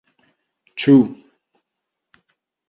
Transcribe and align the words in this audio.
Ĉu. 0.83 0.95